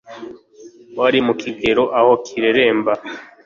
[0.99, 2.93] Wari mukigero aho kireremba